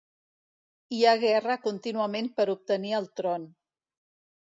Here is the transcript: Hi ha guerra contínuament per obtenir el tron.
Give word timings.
Hi 0.95 1.01
ha 1.09 1.13
guerra 1.25 1.59
contínuament 1.67 2.33
per 2.41 2.49
obtenir 2.57 2.97
el 3.03 3.11
tron. 3.21 3.51